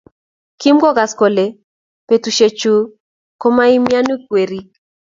[0.59, 1.45] Kimokugas kole
[2.07, 2.85] betushe chuk
[3.41, 4.69] koumianik weriik.